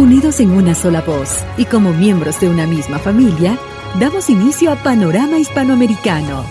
[0.00, 3.58] Unidos en una sola voz y como miembros de una misma familia,
[4.00, 6.42] damos inicio a Panorama Hispanoamericano.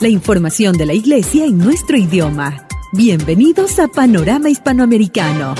[0.00, 2.68] La información de la Iglesia en nuestro idioma.
[2.92, 5.56] Bienvenidos a Panorama Hispanoamericano.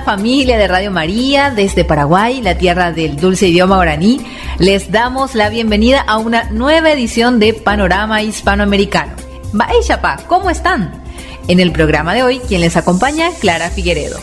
[0.00, 4.22] Familia de Radio María, desde Paraguay, la tierra del dulce idioma guaraní,
[4.58, 9.12] les damos la bienvenida a una nueva edición de Panorama Hispanoamericano.
[9.86, 11.02] Chapa, ¿cómo están?
[11.48, 14.18] En el programa de hoy, quien les acompaña, Clara Figueredo.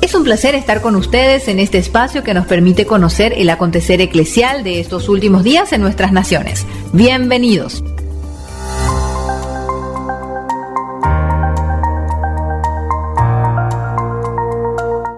[0.00, 4.00] Es un placer estar con ustedes en este espacio que nos permite conocer el acontecer
[4.00, 6.66] eclesial de estos últimos días en nuestras naciones.
[6.92, 7.84] Bienvenidos.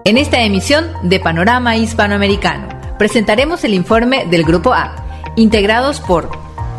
[0.07, 2.67] En esta emisión de Panorama Hispanoamericano
[2.99, 4.95] presentaremos el informe del Grupo A,
[5.35, 6.29] integrados por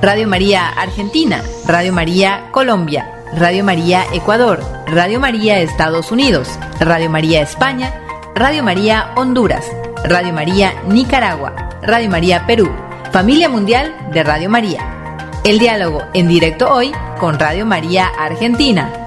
[0.01, 7.41] Radio María Argentina, Radio María Colombia, Radio María Ecuador, Radio María Estados Unidos, Radio María
[7.43, 7.93] España,
[8.37, 9.67] Radio María Honduras,
[10.05, 12.71] Radio María Nicaragua, Radio María Perú,
[13.11, 15.33] Familia Mundial de Radio María.
[15.43, 19.06] El diálogo en directo hoy con Radio María Argentina.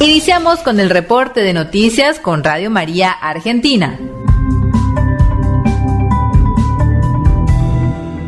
[0.00, 3.98] Iniciamos con el reporte de noticias con Radio María Argentina.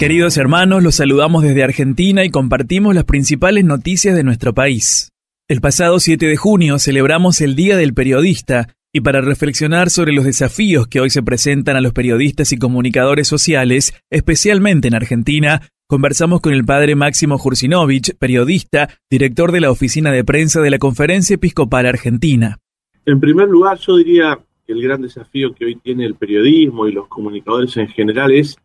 [0.01, 5.11] Queridos hermanos, los saludamos desde Argentina y compartimos las principales noticias de nuestro país.
[5.47, 10.25] El pasado 7 de junio celebramos el Día del Periodista y para reflexionar sobre los
[10.25, 16.41] desafíos que hoy se presentan a los periodistas y comunicadores sociales, especialmente en Argentina, conversamos
[16.41, 21.35] con el padre Máximo Jursinovich, periodista, director de la oficina de prensa de la Conferencia
[21.35, 22.61] Episcopal Argentina.
[23.05, 26.93] En primer lugar, yo diría que el gran desafío que hoy tiene el periodismo y
[26.93, 28.57] los comunicadores en general es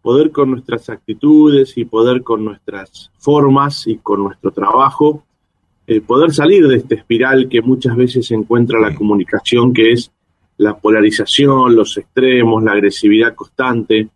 [0.00, 5.26] poder con nuestras actitudes y poder con nuestras formas y con nuestro trabajo,
[5.86, 10.10] eh, poder salir de esta espiral que muchas veces encuentra la comunicación, que es
[10.56, 14.08] la polarización, los extremos, la agresividad constante.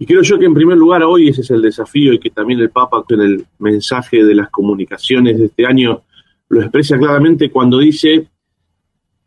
[0.00, 2.58] Y creo yo que en primer lugar hoy ese es el desafío y que también
[2.58, 6.00] el Papa en el mensaje de las comunicaciones de este año
[6.48, 8.26] lo expresa claramente cuando dice,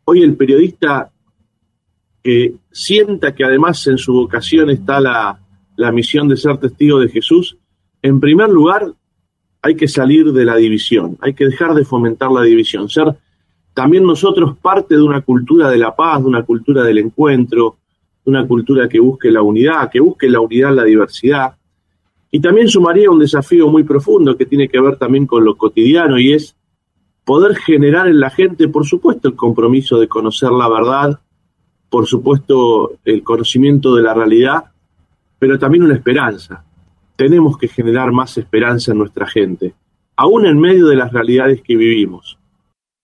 [0.04, 1.12] hoy el periodista
[2.24, 5.38] que sienta que además en su vocación está la,
[5.76, 7.56] la misión de ser testigo de Jesús,
[8.02, 8.92] en primer lugar
[9.62, 13.14] hay que salir de la división, hay que dejar de fomentar la división, ser
[13.74, 17.76] también nosotros parte de una cultura de la paz, de una cultura del encuentro,
[18.24, 21.56] una cultura que busque la unidad, que busque la unidad en la diversidad.
[22.30, 26.18] Y también sumaría un desafío muy profundo que tiene que ver también con lo cotidiano
[26.18, 26.56] y es
[27.24, 31.20] poder generar en la gente, por supuesto, el compromiso de conocer la verdad,
[31.88, 34.64] por supuesto, el conocimiento de la realidad,
[35.38, 36.64] pero también una esperanza.
[37.16, 39.74] Tenemos que generar más esperanza en nuestra gente,
[40.16, 42.38] aún en medio de las realidades que vivimos.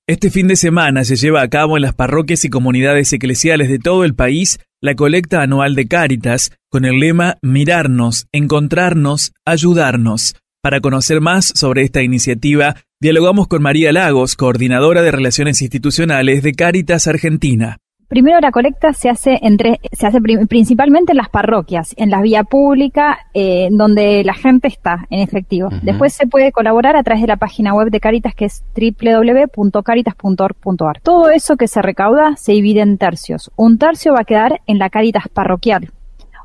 [0.08, 3.78] Este fin de semana se lleva a cabo en las parroquias y comunidades eclesiales de
[3.78, 10.36] todo el país la colecta anual de Cáritas con el lema Mirarnos, encontrarnos, ayudarnos.
[10.62, 16.52] Para conocer más sobre esta iniciativa, dialogamos con María Lagos, coordinadora de Relaciones Institucionales de
[16.52, 17.78] Cáritas Argentina.
[18.10, 22.42] Primero la colecta se hace entre, se hace principalmente en las parroquias, en la vía
[22.42, 25.68] pública, eh, donde la gente está en efectivo.
[25.82, 31.00] Después se puede colaborar a través de la página web de Caritas que es www.caritas.org.ar.
[31.02, 33.52] Todo eso que se recauda se divide en tercios.
[33.54, 35.92] Un tercio va a quedar en la Caritas parroquial,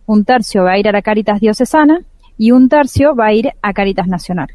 [0.06, 2.02] un tercio va a ir a la Caritas diocesana
[2.38, 4.50] y un tercio va a ir a Caritas nacional.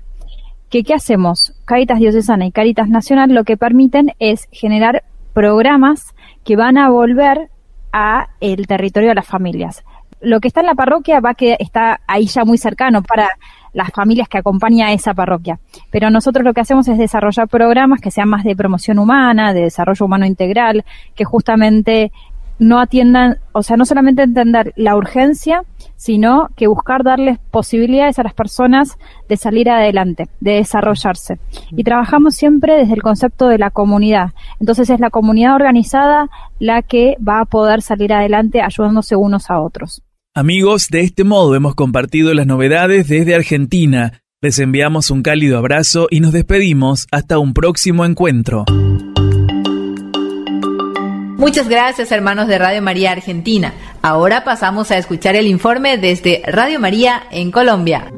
[0.69, 1.55] ¿Qué, ¿Qué hacemos?
[1.65, 5.03] Caritas diocesana y Caritas nacional lo que permiten es generar
[5.33, 6.15] programas
[6.45, 7.49] que van a volver
[7.93, 9.85] a el territorio de las familias.
[10.21, 13.29] Lo que está en la parroquia va que está ahí ya muy cercano para
[13.73, 15.59] las familias que acompañan a esa parroquia.
[15.91, 19.63] Pero nosotros lo que hacemos es desarrollar programas que sean más de promoción humana, de
[19.63, 20.85] desarrollo humano integral,
[21.15, 22.13] que justamente
[22.59, 25.63] no atiendan, o sea, no solamente entender la urgencia,
[26.01, 28.97] sino que buscar darles posibilidades a las personas
[29.29, 31.39] de salir adelante, de desarrollarse.
[31.73, 34.31] Y trabajamos siempre desde el concepto de la comunidad.
[34.61, 39.61] Entonces es la comunidad organizada la que va a poder salir adelante ayudándose unos a
[39.61, 40.03] otros.
[40.35, 44.23] Amigos, de este modo hemos compartido las novedades desde Argentina.
[44.41, 48.65] Les enviamos un cálido abrazo y nos despedimos hasta un próximo encuentro.
[51.41, 53.73] Muchas gracias hermanos de Radio María Argentina.
[54.03, 58.13] Ahora pasamos a escuchar el informe desde Radio María en Colombia.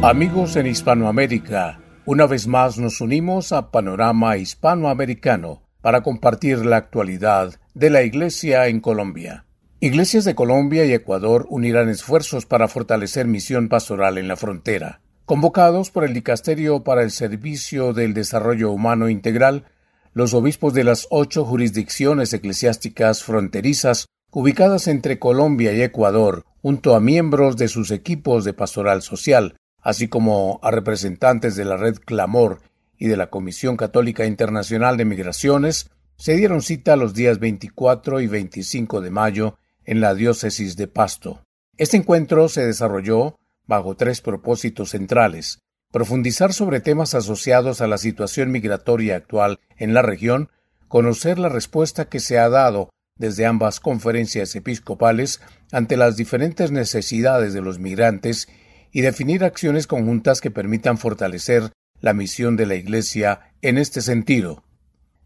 [0.00, 7.52] Amigos en Hispanoamérica, Una vez más nos unimos a Panorama Hispanoamericano para compartir la actualidad
[7.74, 9.44] de la Iglesia en Colombia.
[9.80, 15.00] Iglesias de Colombia y Ecuador unirán esfuerzos para fortalecer misión pastoral en la frontera.
[15.26, 19.64] Convocados por el Dicasterio para el Servicio del Desarrollo Humano Integral,
[20.12, 27.00] los obispos de las ocho jurisdicciones eclesiásticas fronterizas ubicadas entre Colombia y Ecuador, junto a
[27.00, 32.60] miembros de sus equipos de pastoral social, así como a representantes de la Red Clamor
[32.98, 38.26] y de la Comisión Católica Internacional de Migraciones, se dieron cita los días 24 y
[38.26, 39.56] 25 de mayo
[39.86, 41.40] en la diócesis de Pasto.
[41.78, 45.58] Este encuentro se desarrolló bajo tres propósitos centrales
[45.94, 50.50] profundizar sobre temas asociados a la situación migratoria actual en la región,
[50.88, 55.40] conocer la respuesta que se ha dado desde ambas conferencias episcopales
[55.70, 58.48] ante las diferentes necesidades de los migrantes
[58.90, 61.70] y definir acciones conjuntas que permitan fortalecer
[62.00, 64.64] la misión de la Iglesia en este sentido.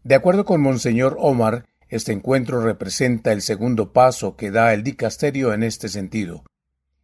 [0.03, 5.51] De acuerdo con Monseñor Omar, este encuentro representa el segundo paso que da el dicasterio
[5.51, 6.43] en este sentido.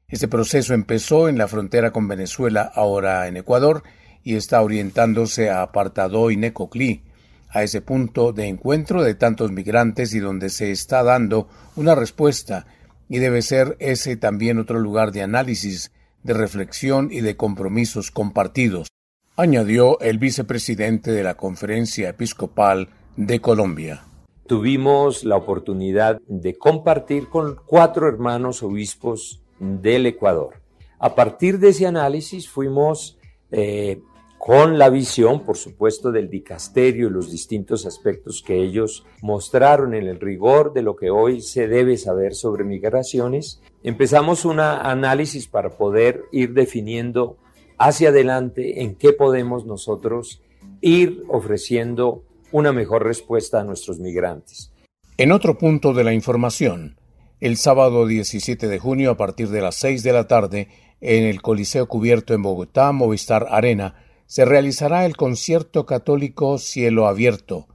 [0.07, 3.81] Este proceso empezó en la frontera con Venezuela, ahora en Ecuador,
[4.23, 7.01] y está orientándose a Apartado y Necoclí,
[7.49, 12.67] a ese punto de encuentro de tantos migrantes y donde se está dando una respuesta,
[13.09, 15.91] y debe ser ese también otro lugar de análisis,
[16.21, 18.87] de reflexión y de compromisos compartidos,
[19.35, 24.03] añadió el vicepresidente de la Conferencia Episcopal de Colombia.
[24.47, 29.41] Tuvimos la oportunidad de compartir con cuatro hermanos obispos
[29.81, 30.61] del Ecuador.
[30.99, 33.17] A partir de ese análisis fuimos
[33.51, 33.99] eh,
[34.37, 40.07] con la visión, por supuesto, del dicasterio y los distintos aspectos que ellos mostraron en
[40.07, 45.69] el rigor de lo que hoy se debe saber sobre migraciones, empezamos un análisis para
[45.69, 47.37] poder ir definiendo
[47.77, 50.41] hacia adelante en qué podemos nosotros
[50.79, 54.71] ir ofreciendo una mejor respuesta a nuestros migrantes.
[55.17, 56.97] En otro punto de la información,
[57.45, 60.67] el sábado 17 de junio a partir de las 6 de la tarde,
[60.99, 67.67] en el Coliseo Cubierto en Bogotá, Movistar Arena, se realizará el concierto católico Cielo Abierto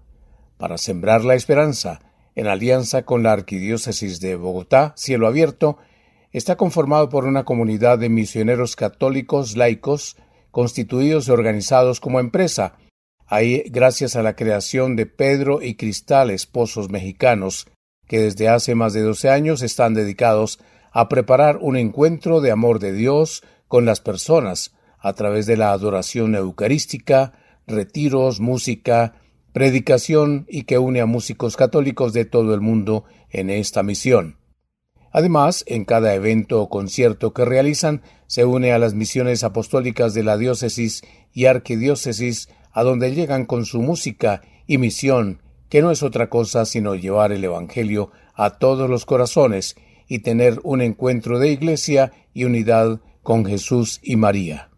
[0.57, 2.01] para sembrar la esperanza
[2.35, 5.79] en alianza con la Arquidiócesis de Bogotá, Cielo Abierto,
[6.33, 10.17] está conformado por una comunidad de misioneros católicos laicos
[10.51, 12.77] constituidos y organizados como empresa.
[13.25, 17.69] Ahí, gracias a la creación de Pedro y Cristal, esposos mexicanos,
[18.11, 20.59] que desde hace más de 12 años están dedicados
[20.91, 25.71] a preparar un encuentro de amor de Dios con las personas, a través de la
[25.71, 27.35] adoración eucarística,
[27.69, 29.15] retiros, música,
[29.53, 34.39] predicación y que une a músicos católicos de todo el mundo en esta misión.
[35.13, 40.25] Además, en cada evento o concierto que realizan, se une a las misiones apostólicas de
[40.25, 41.03] la diócesis
[41.33, 46.67] y arquidiócesis, a donde llegan con su música y misión, que no es otra cosa
[46.67, 49.77] sino llevar el Evangelio a todos los corazones
[50.07, 54.69] y tener un encuentro de iglesia y unidad con Jesús y María.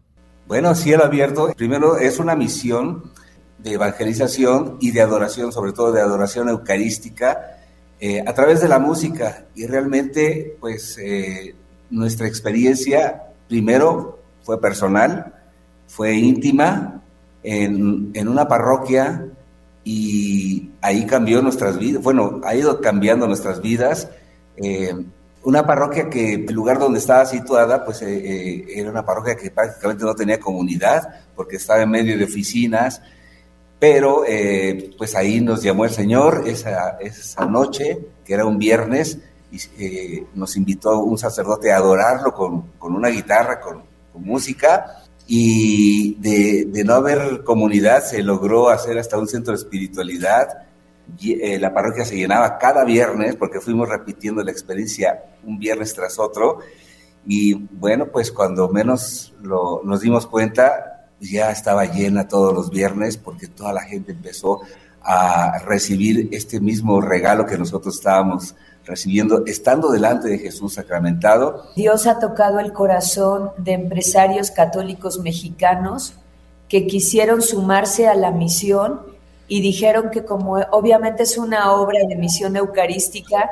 [0.47, 3.11] Bueno, cielo abierto, primero es una misión
[3.57, 7.57] de evangelización y de adoración, sobre todo de adoración eucarística,
[7.99, 9.45] eh, a través de la música.
[9.55, 11.55] Y realmente, pues, eh,
[11.89, 15.33] nuestra experiencia, primero, fue personal,
[15.87, 17.01] fue íntima,
[17.41, 19.27] en, en, una parroquia,
[19.83, 22.01] y ahí cambió nuestras vidas.
[22.01, 24.07] Bueno, ha ido cambiando nuestras vidas.
[24.57, 24.93] Eh,
[25.43, 29.51] una parroquia que el lugar donde estaba situada, pues eh, eh, era una parroquia que
[29.51, 33.01] prácticamente no tenía comunidad, porque estaba en medio de oficinas,
[33.79, 39.19] pero eh, pues ahí nos llamó el Señor esa, esa noche, que era un viernes,
[39.51, 46.15] y nos invitó un sacerdote a adorarlo con, con una guitarra, con, con música, y
[46.15, 50.67] de, no haber comunidad se logró hacer hasta un centro de espiritualidad.
[51.21, 56.19] Eh, la parroquia se llenaba cada viernes porque fuimos repitiendo la experiencia un viernes tras
[56.19, 56.59] otro.
[57.25, 63.17] Y bueno, pues cuando menos lo, nos dimos cuenta ya estaba llena todos los viernes
[63.17, 64.61] porque toda la gente empezó
[65.01, 71.63] a recibir este mismo regalo que nosotros estábamos recibiendo estando delante de Jesús sacramentado.
[71.75, 76.15] Dios ha tocado el corazón de empresarios católicos mexicanos
[76.67, 79.01] que quisieron sumarse a la misión
[79.47, 83.49] y dijeron que como obviamente es una obra de misión eucarística,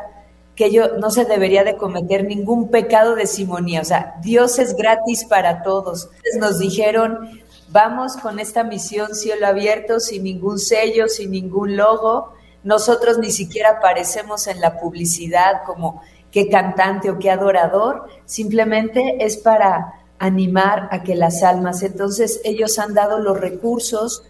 [0.56, 4.76] que yo, no se debería de cometer ningún pecado de simonía, o sea, Dios es
[4.76, 6.10] gratis para todos.
[6.40, 13.18] Nos dijeron, vamos con esta misión cielo abierto, sin ningún sello, sin ningún logo, nosotros
[13.18, 16.02] ni siquiera aparecemos en la publicidad como
[16.32, 22.78] qué cantante o qué adorador, simplemente es para animar a que las almas, entonces ellos
[22.80, 24.30] han dado los recursos,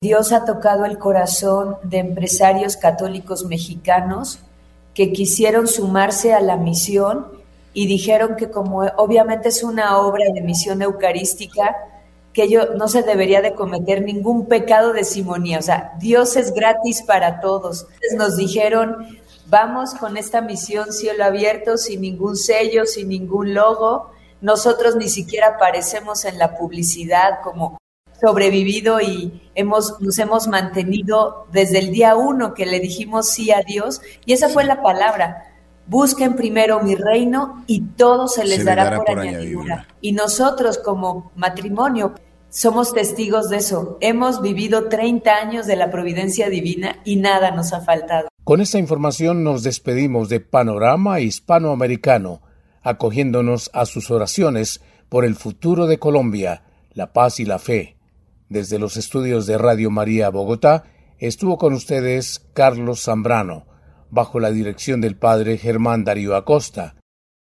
[0.00, 4.40] Dios ha tocado el corazón de empresarios católicos mexicanos
[4.94, 7.26] que quisieron sumarse a la misión
[7.74, 11.76] y dijeron que como obviamente es una obra de misión eucarística,
[12.36, 16.52] que ello no se debería de cometer ningún pecado de simonía, o sea, Dios es
[16.52, 17.86] gratis para todos.
[17.94, 24.10] Entonces nos dijeron, vamos con esta misión cielo abierto, sin ningún sello, sin ningún logo,
[24.42, 27.78] nosotros ni siquiera aparecemos en la publicidad como
[28.20, 33.62] sobrevivido y hemos, nos hemos mantenido desde el día uno que le dijimos sí a
[33.62, 35.54] Dios y esa fue la palabra.
[35.86, 39.86] Busquen primero mi reino y todo se les, dará, por, añadidura.
[40.02, 42.12] Y nosotros como matrimonio
[42.56, 43.98] somos testigos de eso.
[44.00, 48.28] Hemos vivido 30 años de la providencia divina y nada nos ha faltado.
[48.44, 52.40] Con esta información nos despedimos de Panorama Hispanoamericano,
[52.82, 56.62] acogiéndonos a sus oraciones por el futuro de Colombia,
[56.94, 57.98] la paz y la fe.
[58.48, 60.84] Desde los estudios de Radio María Bogotá
[61.18, 63.66] estuvo con ustedes Carlos Zambrano,
[64.08, 66.96] bajo la dirección del padre Germán Darío Acosta.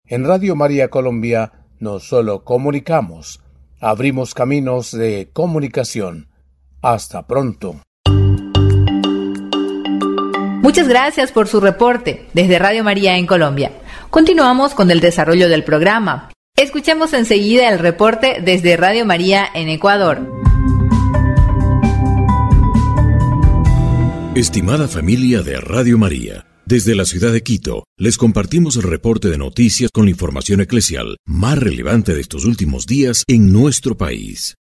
[0.05, 3.41] En Radio María Colombia no solo comunicamos,
[3.81, 6.29] abrimos caminos de comunicación.
[6.81, 7.81] Hasta pronto.
[10.61, 13.71] Muchas gracias por su reporte desde Radio María en Colombia.
[14.09, 16.29] Continuamos con el desarrollo del programa.
[16.55, 20.31] Escuchemos enseguida el reporte desde Radio María en Ecuador.
[24.35, 29.37] Estimada familia de Radio María, desde la ciudad de Quito les compartimos el reporte de
[29.37, 34.55] noticias con la información eclesial más relevante de estos últimos días en nuestro país.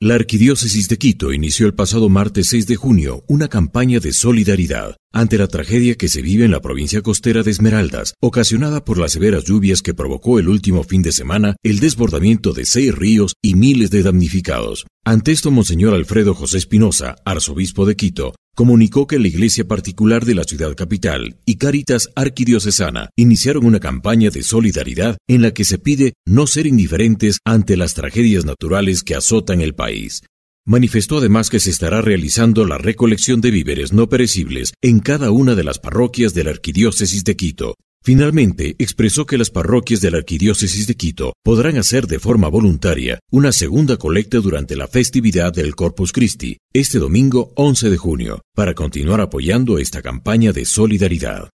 [0.00, 4.96] La Arquidiócesis de Quito inició el pasado martes 6 de junio una campaña de solidaridad
[5.12, 9.12] ante la tragedia que se vive en la provincia costera de Esmeraldas, ocasionada por las
[9.12, 13.56] severas lluvias que provocó el último fin de semana el desbordamiento de seis ríos y
[13.56, 14.86] miles de damnificados.
[15.04, 20.34] Ante esto, Monseñor Alfredo José Espinosa, arzobispo de Quito, comunicó que la iglesia particular de
[20.34, 25.78] la ciudad capital y Caritas Arquidiocesana iniciaron una campaña de solidaridad en la que se
[25.78, 30.22] pide no ser indiferentes ante las tragedias naturales que azotan el país.
[30.64, 35.54] Manifestó además que se estará realizando la recolección de víveres no perecibles en cada una
[35.54, 40.18] de las parroquias de la Arquidiócesis de Quito, Finalmente, expresó que las parroquias de la
[40.18, 45.76] Arquidiócesis de Quito podrán hacer de forma voluntaria una segunda colecta durante la festividad del
[45.76, 51.50] Corpus Christi, este domingo 11 de junio, para continuar apoyando esta campaña de solidaridad.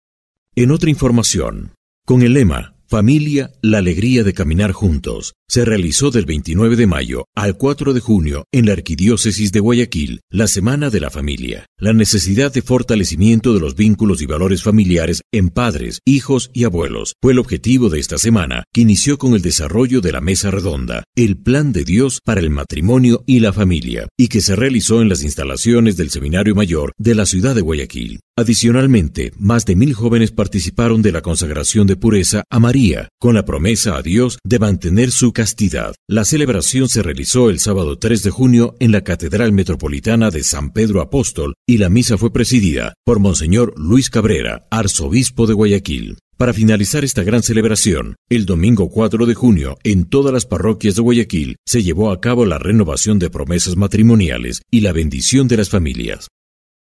[0.55, 1.73] En otra información,
[2.05, 5.33] con el lema Familia, la alegría de caminar juntos.
[5.47, 10.21] Se realizó del 29 de mayo al 4 de junio en la Arquidiócesis de Guayaquil,
[10.31, 11.67] la Semana de la Familia.
[11.79, 17.13] La necesidad de fortalecimiento de los vínculos y valores familiares en padres, hijos y abuelos
[17.21, 21.03] fue el objetivo de esta semana, que inició con el desarrollo de la Mesa Redonda,
[21.15, 25.09] el Plan de Dios para el Matrimonio y la Familia, y que se realizó en
[25.09, 28.19] las instalaciones del Seminario Mayor de la ciudad de Guayaquil.
[28.37, 33.45] Adicionalmente, más de mil jóvenes participaron de la consagración de pureza a María, con la
[33.45, 35.93] promesa a Dios de mantener su castidad.
[36.07, 40.71] La celebración se realizó el sábado 3 de junio en la Catedral Metropolitana de San
[40.71, 46.17] Pedro Apóstol y la misa fue presidida por Monseñor Luis Cabrera, arzobispo de Guayaquil.
[46.37, 51.01] Para finalizar esta gran celebración, el domingo 4 de junio, en todas las parroquias de
[51.01, 55.69] Guayaquil, se llevó a cabo la renovación de promesas matrimoniales y la bendición de las
[55.69, 56.27] familias.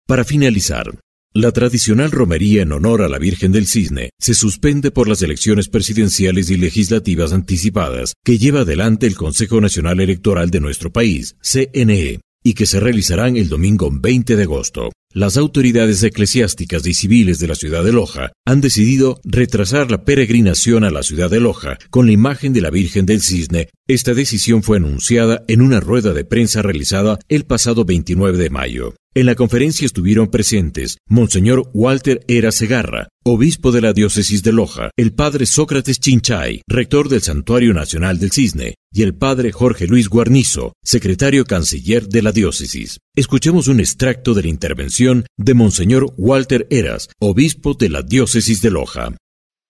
[0.06, 1.00] Para finalizar,
[1.36, 5.68] la tradicional romería en honor a la Virgen del Cisne se suspende por las elecciones
[5.68, 12.20] presidenciales y legislativas anticipadas que lleva adelante el Consejo Nacional Electoral de nuestro país, CNE,
[12.44, 14.92] y que se realizarán el domingo 20 de agosto.
[15.16, 20.82] Las autoridades eclesiásticas y civiles de la ciudad de Loja han decidido retrasar la peregrinación
[20.82, 23.68] a la ciudad de Loja con la imagen de la Virgen del Cisne.
[23.86, 28.96] Esta decisión fue anunciada en una rueda de prensa realizada el pasado 29 de mayo.
[29.16, 34.90] En la conferencia estuvieron presentes Monseñor Walter Era Segarra, obispo de la diócesis de Loja,
[34.96, 40.08] el padre Sócrates Chinchay, rector del Santuario Nacional del Cisne, y el padre Jorge Luis
[40.08, 42.98] Guarnizo, secretario canciller de la diócesis.
[43.14, 45.03] Escuchemos un extracto de la intervención
[45.36, 49.14] de Monseñor Walter Eras, obispo de la diócesis de Loja.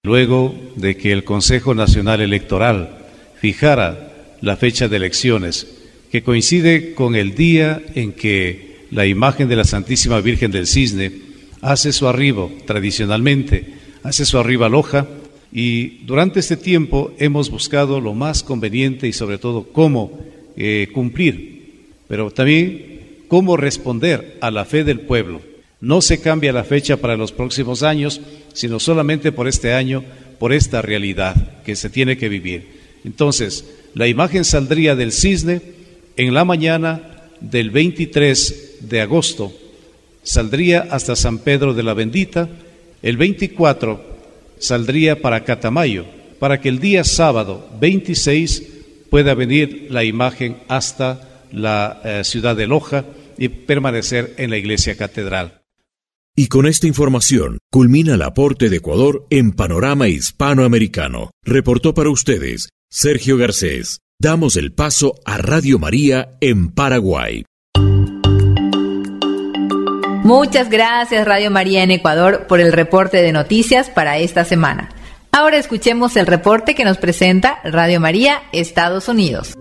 [0.05, 2.99] Luego de que el Consejo Nacional Electoral
[3.41, 5.67] fijara la fecha de elecciones,
[6.13, 11.11] que coincide con el día en que la imagen de la Santísima Virgen del Cisne
[11.63, 13.75] hace su arribo tradicionalmente,
[14.05, 15.09] hace su arribo a Loja
[15.53, 20.21] y durante este tiempo hemos buscado lo más conveniente y sobre todo cómo
[20.57, 22.94] eh, cumplir, pero también
[23.35, 25.43] cómo responder a la fe del pueblo.
[25.81, 28.21] No se cambia la fecha para los próximos años,
[28.53, 30.05] sino solamente por este año,
[30.39, 32.69] por esta realidad que se tiene que vivir.
[33.05, 35.63] Entonces, La imagen saldría del cisne
[36.17, 39.53] en la mañana del 23 de agosto.
[40.23, 42.49] Saldría hasta San Pedro de la Bendita.
[43.03, 44.01] El 24
[44.61, 46.05] saldría para Catamayo,
[46.39, 48.63] para que el día sábado 26
[49.11, 53.05] pueda venir la imagen hasta la eh, ciudad de Loja
[53.39, 55.63] y permanecer en la iglesia catedral.
[56.37, 61.31] Y con esta información culmina el aporte de Ecuador en Panorama Hispanoamericano.
[61.45, 64.01] Reportó para ustedes Sergio Garcés.
[64.19, 67.45] Damos el paso a Radio María en Paraguay.
[70.25, 74.89] Muchas gracias Radio María en Ecuador por el reporte de noticias para esta semana.
[75.33, 79.55] Ahora escuchemos el reporte que nos presenta Radio María Estados Unidos.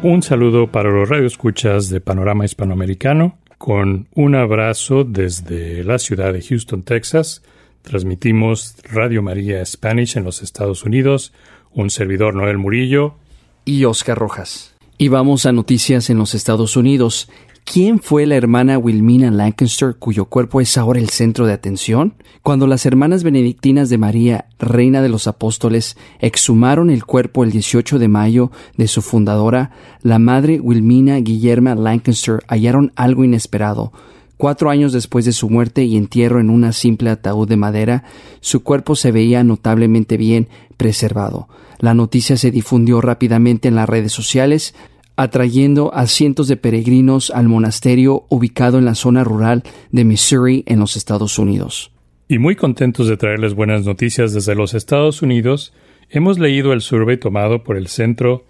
[0.00, 6.40] Un saludo para los radioescuchas de Panorama Hispanoamericano, con un abrazo desde la ciudad de
[6.40, 7.42] Houston, Texas.
[7.82, 11.32] Transmitimos Radio María Spanish en los Estados Unidos,
[11.72, 13.16] un servidor Noel Murillo
[13.64, 14.72] y Oscar Rojas.
[14.98, 17.28] Y vamos a noticias en los Estados Unidos.
[17.70, 22.14] ¿Quién fue la hermana Wilmina Lancaster cuyo cuerpo es ahora el centro de atención?
[22.42, 27.98] Cuando las hermanas benedictinas de María, reina de los apóstoles, exhumaron el cuerpo el 18
[27.98, 29.70] de mayo de su fundadora,
[30.00, 33.92] la madre Wilmina Guillerma Lancaster hallaron algo inesperado.
[34.38, 38.04] Cuatro años después de su muerte y entierro en una simple ataúd de madera,
[38.40, 40.48] su cuerpo se veía notablemente bien
[40.78, 41.48] preservado.
[41.80, 44.74] La noticia se difundió rápidamente en las redes sociales,
[45.18, 50.78] atrayendo a cientos de peregrinos al monasterio ubicado en la zona rural de Missouri en
[50.78, 51.90] los Estados Unidos.
[52.28, 55.72] Y muy contentos de traerles buenas noticias desde los Estados Unidos,
[56.08, 58.44] hemos leído el survey tomado por el Centro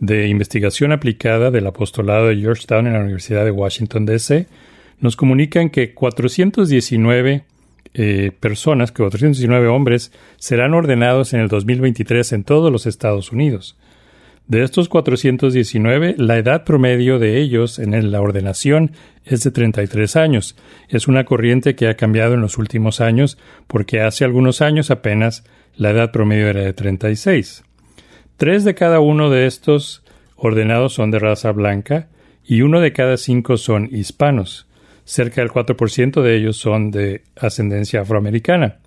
[0.00, 4.48] de Investigación Aplicada del Apostolado de Georgetown en la Universidad de Washington, D.C.
[4.98, 7.44] Nos comunican que 419
[7.94, 13.76] eh, personas, que 419 hombres, serán ordenados en el 2023 en todos los Estados Unidos.
[14.48, 18.92] De estos 419, la edad promedio de ellos en la ordenación
[19.26, 20.56] es de 33 años.
[20.88, 25.44] Es una corriente que ha cambiado en los últimos años porque hace algunos años apenas
[25.76, 27.62] la edad promedio era de 36.
[28.38, 30.02] Tres de cada uno de estos
[30.34, 32.08] ordenados son de raza blanca
[32.42, 34.66] y uno de cada cinco son hispanos.
[35.04, 38.78] Cerca del 4% de ellos son de ascendencia afroamericana.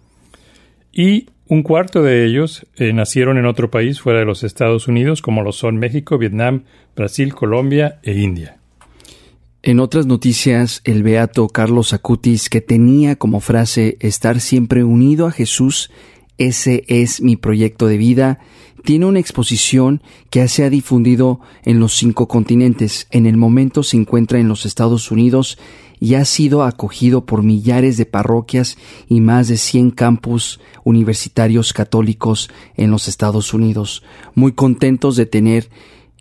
[0.91, 5.21] Y un cuarto de ellos eh, nacieron en otro país fuera de los Estados Unidos,
[5.21, 6.63] como lo son México, Vietnam,
[6.95, 8.57] Brasil, Colombia e India.
[9.61, 15.31] En otras noticias, el beato Carlos Acutis, que tenía como frase estar siempre unido a
[15.31, 15.91] Jesús,
[16.37, 18.39] ese es mi proyecto de vida,
[18.85, 23.07] tiene una exposición que se ha difundido en los cinco continentes.
[23.11, 25.57] En el momento se encuentra en los Estados Unidos
[26.01, 28.75] y ha sido acogido por millares de parroquias
[29.07, 34.03] y más de 100 campus universitarios católicos en los Estados Unidos.
[34.33, 35.69] Muy contentos de tener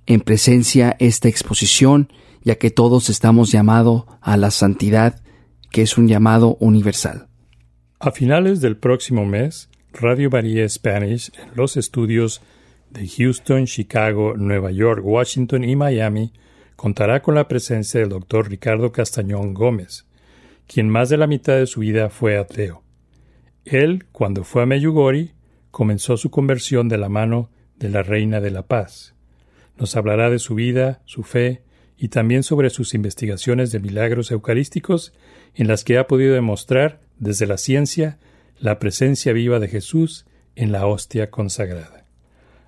[0.04, 2.12] en presencia esta exposición,
[2.42, 5.22] ya que todos estamos llamados a la santidad,
[5.70, 7.28] que es un llamado universal.
[8.00, 12.42] A finales del próximo mes, Radio María Spanish en los estudios
[12.90, 16.34] de Houston, Chicago, Nueva York, Washington y Miami
[16.80, 20.06] contará con la presencia del doctor Ricardo Castañón Gómez,
[20.66, 22.82] quien más de la mitad de su vida fue ateo.
[23.66, 25.32] Él, cuando fue a Meyugori,
[25.70, 29.14] comenzó su conversión de la mano de la Reina de la Paz.
[29.76, 31.60] Nos hablará de su vida, su fe
[31.98, 35.12] y también sobre sus investigaciones de milagros eucarísticos
[35.54, 38.18] en las que ha podido demostrar desde la ciencia
[38.58, 40.24] la presencia viva de Jesús
[40.56, 42.06] en la hostia consagrada.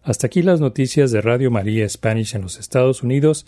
[0.03, 3.47] Hasta aquí las noticias de Radio María Spanish en los Estados Unidos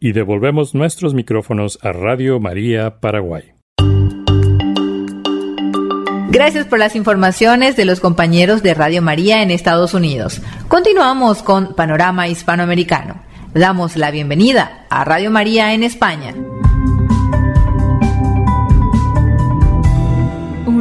[0.00, 3.54] y devolvemos nuestros micrófonos a Radio María Paraguay.
[6.30, 10.42] Gracias por las informaciones de los compañeros de Radio María en Estados Unidos.
[10.66, 13.22] Continuamos con Panorama Hispanoamericano.
[13.54, 16.34] Damos la bienvenida a Radio María en España.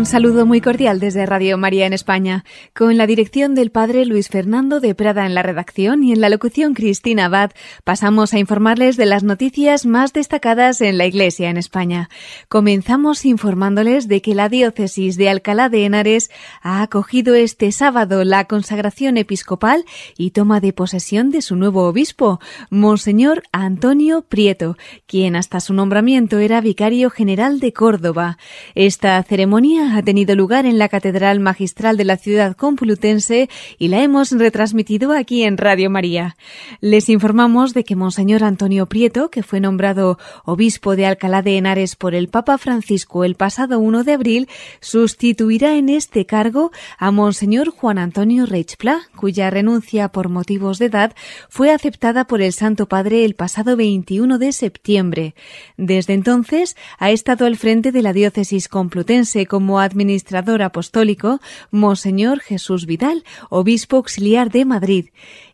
[0.03, 2.43] Un saludo muy cordial desde Radio María en España,
[2.75, 6.27] con la dirección del padre Luis Fernando de Prada en la redacción y en la
[6.27, 7.51] locución Cristina Abad,
[7.85, 12.09] pasamos a informarles de las noticias más destacadas en la Iglesia en España.
[12.49, 18.43] Comenzamos informándoles de que la diócesis de Alcalá de Henares ha acogido este sábado la
[18.43, 19.85] consagración episcopal
[20.17, 26.39] y toma de posesión de su nuevo obispo, Monseñor Antonio Prieto, quien hasta su nombramiento
[26.39, 28.37] era vicario general de Córdoba.
[28.75, 34.03] Esta ceremonia ha tenido lugar en la Catedral Magistral de la ciudad complutense y la
[34.03, 36.35] hemos retransmitido aquí en Radio María.
[36.81, 41.95] Les informamos de que Monseñor Antonio Prieto, que fue nombrado obispo de Alcalá de Henares
[41.95, 47.69] por el Papa Francisco el pasado 1 de abril, sustituirá en este cargo a Monseñor
[47.69, 51.13] Juan Antonio Reichpla, cuya renuncia por motivos de edad
[51.49, 55.35] fue aceptada por el Santo Padre el pasado 21 de septiembre.
[55.77, 61.39] Desde entonces ha estado al frente de la diócesis complutense como administrador apostólico
[61.71, 65.05] Monseñor Jesús Vidal, obispo auxiliar de Madrid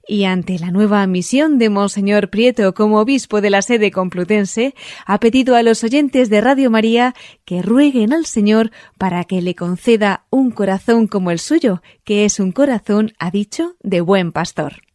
[0.10, 4.74] y ante la nueva misión de Monseñor Prieto como obispo de la sede complutense,
[5.06, 7.13] ha pedido a los oyentes de Radio María
[7.46, 12.39] que rueguen al Señor para que le conceda un corazón como el suyo, que es
[12.39, 14.88] un corazón, ha dicho, de buen pastor.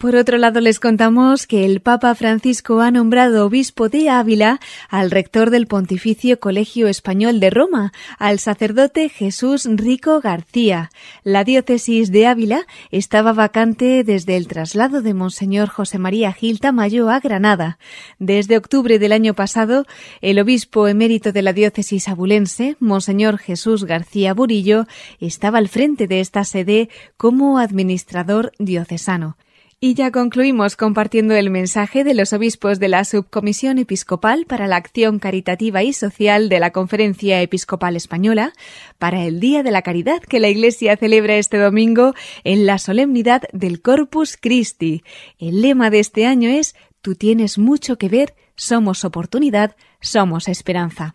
[0.00, 5.10] Por otro lado, les contamos que el Papa Francisco ha nombrado obispo de Ávila al
[5.10, 10.92] rector del Pontificio Colegio Español de Roma, al sacerdote Jesús Rico García.
[11.24, 17.10] La diócesis de Ávila estaba vacante desde el traslado de Monseñor José María Gil Tamayo
[17.10, 17.80] a Granada.
[18.20, 19.84] Desde octubre del año pasado,
[20.20, 24.86] el obispo emérito de la diócesis abulense, Monseñor Jesús García Burillo,
[25.18, 29.36] estaba al frente de esta sede como administrador diocesano.
[29.80, 34.74] Y ya concluimos compartiendo el mensaje de los obispos de la Subcomisión Episcopal para la
[34.74, 38.52] Acción Caritativa y Social de la Conferencia Episcopal Española
[38.98, 43.42] para el Día de la Caridad que la Iglesia celebra este domingo en la solemnidad
[43.52, 45.04] del Corpus Christi.
[45.38, 51.14] El lema de este año es Tú tienes mucho que ver, somos oportunidad, somos esperanza.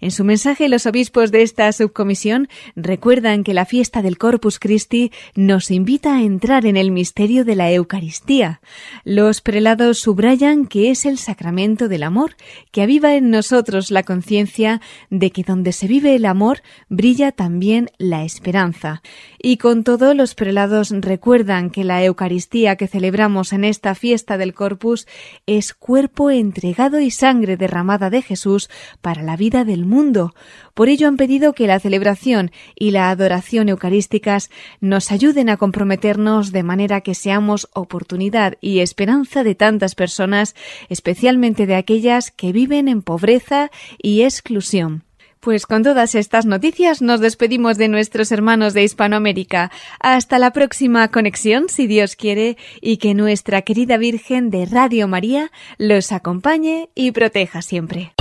[0.00, 5.12] En su mensaje, los obispos de esta subcomisión recuerdan que la fiesta del Corpus Christi
[5.34, 8.60] nos invita a entrar en el misterio de la Eucaristía.
[9.04, 12.36] Los prelados subrayan que es el sacramento del amor,
[12.70, 17.90] que aviva en nosotros la conciencia de que donde se vive el amor brilla también
[17.98, 19.02] la esperanza.
[19.40, 24.54] Y con todo, los prelados recuerdan que la Eucaristía que celebramos en esta fiesta del
[24.54, 25.06] Corpus
[25.46, 28.68] es cuerpo entregado y sangre derramada de Jesús
[29.00, 30.34] para la vida del mundo.
[30.74, 36.52] Por ello han pedido que la celebración y la adoración eucarísticas nos ayuden a comprometernos
[36.52, 40.54] de manera que seamos oportunidad y esperanza de tantas personas,
[40.88, 43.70] especialmente de aquellas que viven en pobreza
[44.02, 45.04] y exclusión.
[45.40, 49.70] Pues con todas estas noticias nos despedimos de nuestros hermanos de Hispanoamérica.
[50.00, 55.52] Hasta la próxima conexión, si Dios quiere, y que nuestra querida Virgen de Radio María
[55.76, 58.12] los acompañe y proteja siempre.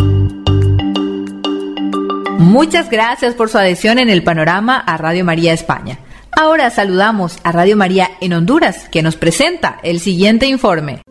[2.37, 5.97] Muchas gracias por su adhesión en el panorama a Radio María España.
[6.31, 11.01] Ahora saludamos a Radio María en Honduras, que nos presenta el siguiente informe.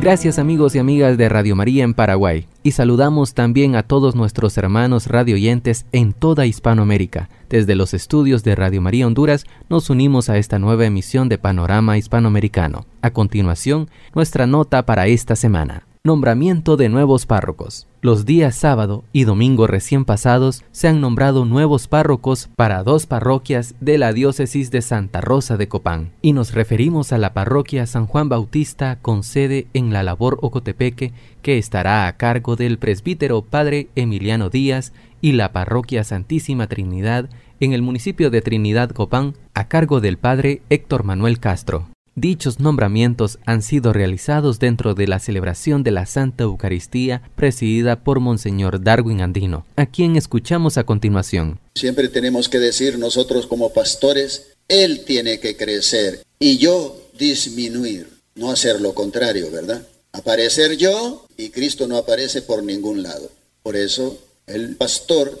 [0.00, 4.56] Gracias amigos y amigas de Radio María en Paraguay y saludamos también a todos nuestros
[4.58, 7.28] hermanos radioyentes en toda Hispanoamérica.
[7.48, 11.96] Desde los estudios de Radio María Honduras nos unimos a esta nueva emisión de Panorama
[11.96, 12.86] Hispanoamericano.
[13.02, 15.85] A continuación, nuestra nota para esta semana.
[16.06, 17.88] Nombramiento de nuevos párrocos.
[18.00, 23.74] Los días sábado y domingo recién pasados se han nombrado nuevos párrocos para dos parroquias
[23.80, 28.06] de la diócesis de Santa Rosa de Copán, y nos referimos a la parroquia San
[28.06, 33.88] Juan Bautista con sede en la labor Ocotepeque, que estará a cargo del presbítero Padre
[33.96, 40.00] Emiliano Díaz, y la parroquia Santísima Trinidad en el municipio de Trinidad Copán, a cargo
[40.00, 41.88] del Padre Héctor Manuel Castro.
[42.18, 48.20] Dichos nombramientos han sido realizados dentro de la celebración de la Santa Eucaristía presidida por
[48.20, 51.60] Monseñor Darwin Andino, a quien escuchamos a continuación.
[51.74, 58.50] Siempre tenemos que decir nosotros como pastores, Él tiene que crecer y yo disminuir, no
[58.50, 59.86] hacer lo contrario, ¿verdad?
[60.12, 63.30] Aparecer yo y Cristo no aparece por ningún lado.
[63.62, 65.38] Por eso el pastor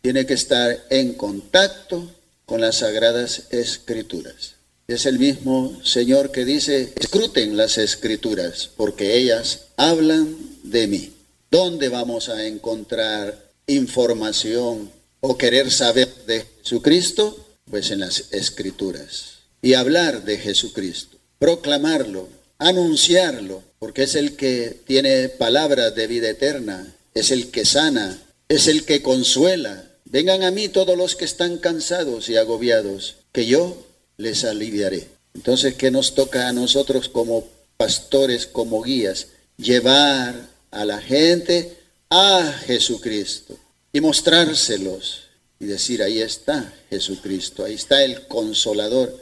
[0.00, 2.10] tiene que estar en contacto
[2.46, 4.53] con las sagradas escrituras.
[4.86, 11.12] Es el mismo Señor que dice, escruten las escrituras, porque ellas hablan de mí.
[11.50, 17.48] ¿Dónde vamos a encontrar información o querer saber de Jesucristo?
[17.70, 19.38] Pues en las escrituras.
[19.62, 26.94] Y hablar de Jesucristo, proclamarlo, anunciarlo, porque es el que tiene palabras de vida eterna,
[27.14, 29.82] es el que sana, es el que consuela.
[30.04, 35.08] Vengan a mí todos los que están cansados y agobiados, que yo les aliviaré.
[35.34, 37.44] Entonces, ¿qué nos toca a nosotros como
[37.76, 39.28] pastores, como guías?
[39.56, 41.76] Llevar a la gente
[42.10, 43.56] a Jesucristo
[43.92, 49.16] y mostrárselos y decir, ahí está Jesucristo, ahí está el consolador,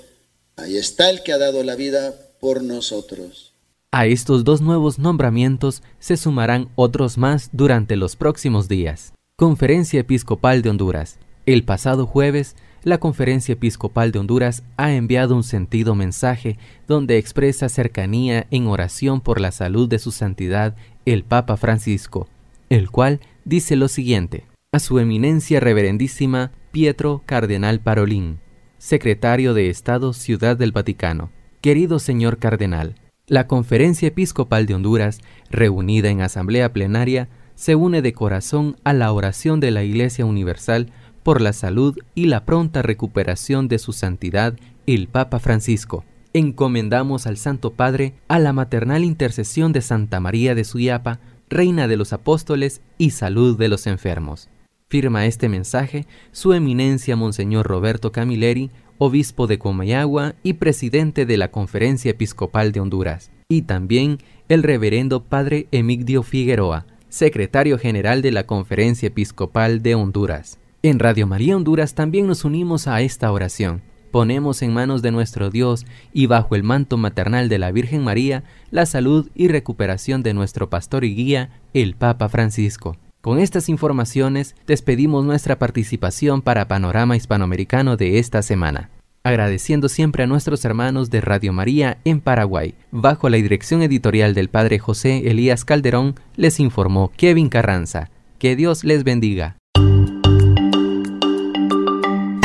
[0.56, 3.52] ahí está el que ha dado la vida por nosotros.
[3.92, 9.12] A estos dos nuevos nombramientos se sumarán otros más durante los próximos días.
[9.36, 11.18] Conferencia Episcopal de Honduras.
[11.44, 17.68] El pasado jueves, la Conferencia Episcopal de Honduras ha enviado un sentido mensaje donde expresa
[17.68, 22.28] cercanía en oración por la salud de su santidad el Papa Francisco,
[22.70, 24.44] el cual dice lo siguiente.
[24.72, 28.38] A su eminencia reverendísima Pietro Cardenal Parolín,
[28.78, 31.30] secretario de Estado Ciudad del Vaticano.
[31.60, 32.96] Querido señor Cardenal,
[33.28, 39.12] la Conferencia Episcopal de Honduras, reunida en asamblea plenaria, se une de corazón a la
[39.12, 40.90] oración de la Iglesia Universal
[41.22, 44.54] por la salud y la pronta recuperación de su santidad,
[44.86, 46.04] el Papa Francisco.
[46.34, 51.96] Encomendamos al Santo Padre a la maternal intercesión de Santa María de Suyapa, Reina de
[51.96, 54.48] los Apóstoles y Salud de los Enfermos.
[54.88, 61.50] Firma este mensaje su eminencia Monseñor Roberto Camilleri, obispo de Comayagua y presidente de la
[61.50, 68.46] Conferencia Episcopal de Honduras, y también el reverendo Padre Emigdio Figueroa, secretario general de la
[68.46, 70.58] Conferencia Episcopal de Honduras.
[70.84, 73.82] En Radio María Honduras también nos unimos a esta oración.
[74.10, 78.42] Ponemos en manos de nuestro Dios y bajo el manto maternal de la Virgen María
[78.72, 82.96] la salud y recuperación de nuestro pastor y guía, el Papa Francisco.
[83.20, 88.90] Con estas informaciones despedimos nuestra participación para Panorama Hispanoamericano de esta semana.
[89.22, 94.48] Agradeciendo siempre a nuestros hermanos de Radio María en Paraguay, bajo la dirección editorial del
[94.48, 98.10] Padre José Elías Calderón, les informó Kevin Carranza.
[98.40, 99.61] Que Dios les bendiga.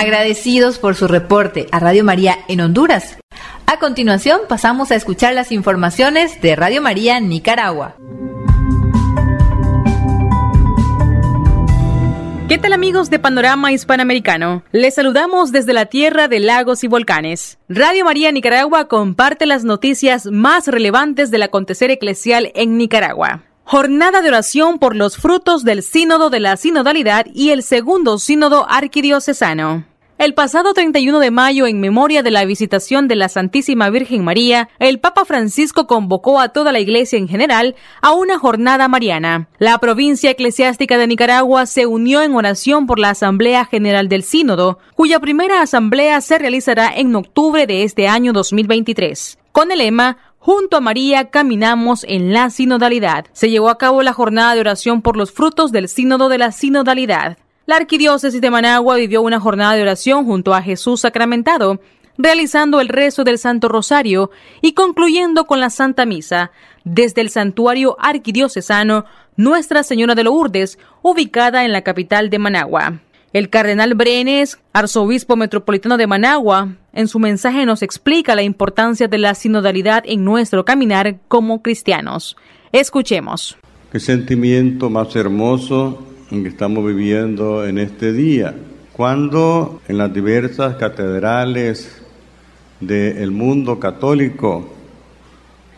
[0.07, 3.17] Agradecidos por su reporte a Radio María en Honduras.
[3.65, 7.97] A continuación pasamos a escuchar las informaciones de Radio María Nicaragua.
[12.47, 14.63] ¿Qué tal amigos de Panorama Hispanoamericano?
[14.71, 17.57] Les saludamos desde la tierra de lagos y volcanes.
[17.67, 23.43] Radio María Nicaragua comparte las noticias más relevantes del acontecer eclesial en Nicaragua.
[23.65, 28.65] Jornada de oración por los frutos del Sínodo de la Sinodalidad y el segundo Sínodo
[28.69, 29.96] Arquidiocesano.
[30.17, 34.67] El pasado 31 de mayo, en memoria de la visitación de la Santísima Virgen María,
[34.79, 39.47] el Papa Francisco convocó a toda la Iglesia en general a una jornada mariana.
[39.59, 44.79] La provincia eclesiástica de Nicaragua se unió en oración por la Asamblea General del Sínodo,
[44.95, 50.77] cuya primera asamblea se realizará en octubre de este año 2023, con el lema Junto
[50.77, 53.25] a María caminamos en la sinodalidad.
[53.33, 56.51] Se llevó a cabo la jornada de oración por los frutos del sínodo de la
[56.51, 57.37] sinodalidad.
[57.67, 61.81] La arquidiócesis de Managua vivió una jornada de oración junto a Jesús sacramentado,
[62.17, 66.51] realizando el rezo del Santo Rosario y concluyendo con la Santa Misa
[66.85, 69.03] desde el santuario arquidiocesano
[69.35, 73.01] Nuestra Señora de Lourdes, ubicada en la capital de Managua.
[73.33, 79.17] El cardenal Brenes, arzobispo metropolitano de Managua, en su mensaje nos explica la importancia de
[79.17, 82.37] la sinodalidad en nuestro caminar como cristianos.
[82.71, 83.57] Escuchemos.
[83.91, 88.53] Qué sentimiento más hermoso que estamos viviendo en este día,
[88.91, 92.01] cuando en las diversas catedrales
[92.81, 94.67] del mundo católico,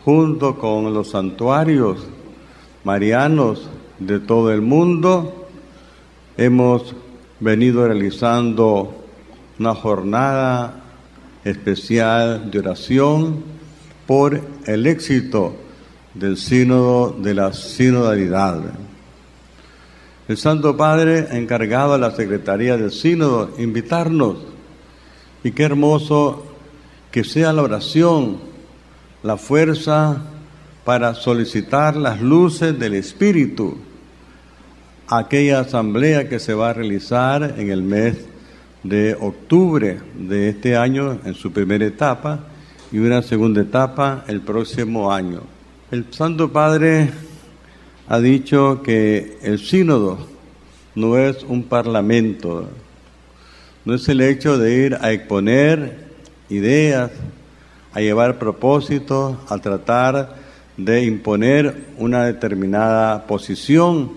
[0.04, 2.04] junto con los santuarios
[2.82, 5.48] marianos de todo el mundo,
[6.36, 6.96] hemos
[7.38, 9.04] venido realizando
[9.58, 10.82] una jornada
[11.44, 13.44] especial de oración
[14.06, 15.54] por el éxito
[16.14, 18.89] del sínodo de la sinodalidad.
[20.30, 24.36] El Santo Padre encargado a la Secretaría del Sínodo invitarnos.
[25.42, 26.46] Y qué hermoso
[27.10, 28.36] que sea la oración,
[29.24, 30.22] la fuerza
[30.84, 33.76] para solicitar las luces del Espíritu
[35.08, 38.18] a aquella asamblea que se va a realizar en el mes
[38.84, 42.38] de octubre de este año en su primera etapa
[42.92, 45.40] y una segunda etapa el próximo año.
[45.90, 47.10] El Santo Padre
[48.10, 50.18] ha dicho que el sínodo
[50.96, 52.68] no es un parlamento,
[53.84, 56.08] no es el hecho de ir a exponer
[56.48, 57.12] ideas,
[57.92, 60.34] a llevar propósitos, a tratar
[60.76, 64.10] de imponer una determinada posición,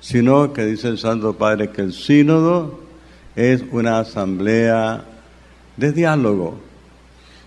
[0.00, 2.78] sino que dice el Santo Padre que el sínodo
[3.34, 5.02] es una asamblea
[5.78, 6.58] de diálogo.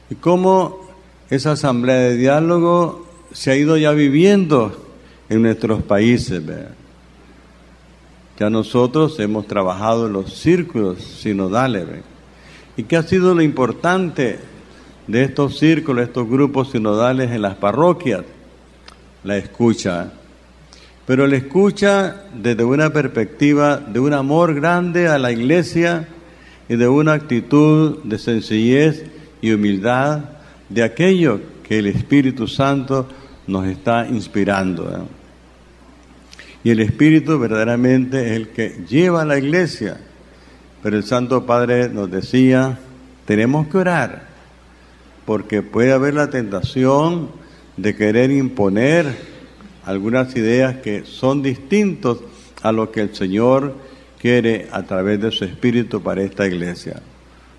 [0.10, 0.90] Y cómo
[1.30, 4.90] esa asamblea de diálogo se ha ido ya viviendo
[5.32, 6.44] en nuestros países.
[8.38, 11.86] Ya nosotros hemos trabajado en los círculos sinodales.
[12.76, 14.40] ¿Y qué ha sido lo importante
[15.08, 18.24] de estos círculos, estos grupos sinodales en las parroquias?
[19.24, 20.12] La escucha.
[21.08, 26.10] Pero la escucha desde una perspectiva de un amor grande a la iglesia
[26.68, 29.06] y de una actitud de sencillez
[29.40, 30.26] y humildad
[30.68, 33.08] de aquello que el Espíritu Santo
[33.48, 35.08] nos está inspirando.
[36.64, 39.98] Y el Espíritu verdaderamente es el que lleva a la iglesia.
[40.84, 42.80] Pero el Santo Padre nos decía,
[43.26, 44.28] tenemos que orar,
[45.26, 47.30] porque puede haber la tentación
[47.78, 49.06] de querer imponer
[49.86, 52.20] algunas ideas que son distintos
[52.62, 53.76] a lo que el Señor
[54.20, 57.02] quiere a través de su Espíritu para esta iglesia.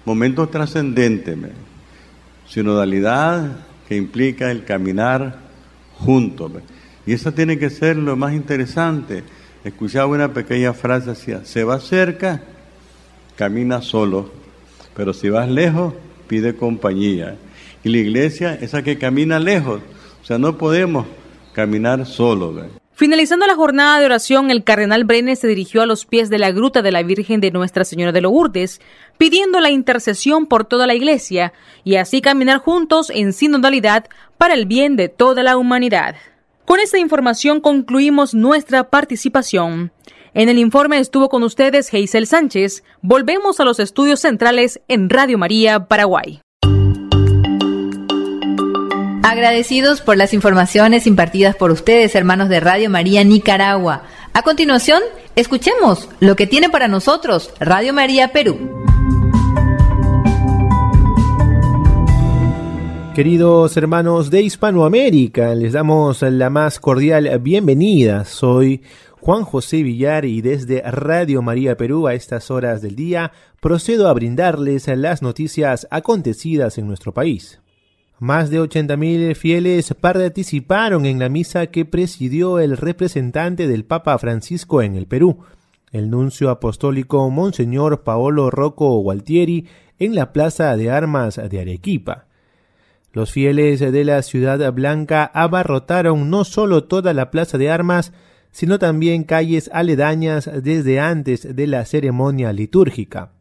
[0.05, 1.37] Momentos trascendentes,
[2.49, 3.57] sinodalidad
[3.89, 5.39] que implica el caminar
[5.99, 6.53] juntos.
[7.07, 9.25] Y eso tiene que ser lo más interesante.
[9.65, 12.43] Escuchaba una pequeña frase, decía, se va cerca,
[13.37, 14.31] camina solo,
[14.97, 15.95] pero si vas lejos,
[16.27, 17.37] pide compañía.
[17.85, 19.81] Y la iglesia es la que camina lejos,
[20.23, 21.07] o sea, no podemos
[21.53, 22.67] caminar solo.
[22.95, 26.53] Finalizando la jornada de oración, el cardenal Brenes se dirigió a los pies de la
[26.53, 28.81] gruta de la Virgen de Nuestra Señora de Lourdes,
[29.19, 31.53] pidiendo la intercesión por toda la iglesia
[31.85, 34.07] y así caminar juntos en sinodalidad
[34.39, 36.15] para el bien de toda la humanidad.
[36.65, 39.93] Con esta información concluimos nuestra participación.
[40.35, 42.85] En el informe estuvo con ustedes Geisel Sánchez.
[43.03, 46.41] Volvemos a los estudios centrales en Radio María, Paraguay.
[49.23, 54.05] Agradecidos por las informaciones impartidas por ustedes, hermanos de Radio María Nicaragua.
[54.33, 55.03] A continuación,
[55.37, 58.85] escuchemos lo que tiene para nosotros Radio María Perú.
[63.15, 68.25] Queridos hermanos de Hispanoamérica, les damos la más cordial bienvenida.
[68.25, 68.81] Soy
[69.21, 74.15] Juan José Villar y desde Radio María Perú a estas horas del día procedo a
[74.15, 77.61] brindarles las noticias acontecidas en nuestro país.
[78.19, 84.81] Más de 80.000 fieles participaron en la misa que presidió el representante del Papa Francisco
[84.81, 85.41] en el Perú,
[85.91, 89.67] el nuncio apostólico Monseñor Paolo Rocco Gualtieri,
[89.99, 92.32] en la Plaza de Armas de Arequipa.
[93.13, 98.13] Los fieles de la Ciudad Blanca abarrotaron no solo toda la plaza de armas,
[98.53, 103.33] sino también calles aledañas desde antes de la ceremonia litúrgica,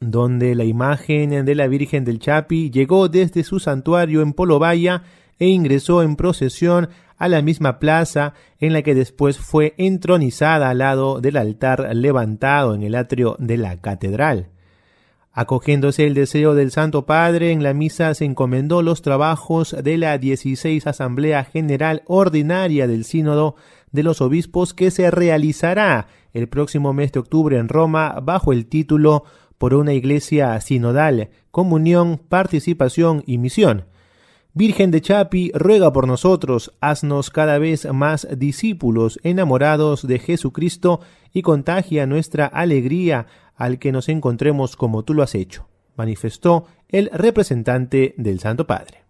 [0.00, 5.02] donde la imagen de la Virgen del Chapi llegó desde su santuario en Polovaya
[5.40, 10.78] e ingresó en procesión a la misma plaza en la que después fue entronizada al
[10.78, 14.50] lado del altar levantado en el atrio de la catedral.
[15.32, 20.18] Acogiéndose el deseo del Santo Padre, en la misa se encomendó los trabajos de la
[20.18, 23.54] 16 Asamblea General Ordinaria del Sínodo
[23.92, 28.66] de los Obispos que se realizará el próximo mes de octubre en Roma bajo el
[28.66, 29.22] título
[29.56, 33.84] Por una Iglesia Sinodal, Comunión, Participación y Misión.
[34.52, 41.00] Virgen de Chapi, ruega por nosotros, haznos cada vez más discípulos enamorados de Jesucristo
[41.32, 43.28] y contagia nuestra alegría
[43.60, 49.04] al que nos encontremos como tú lo has hecho, manifestó el representante del Santo Padre.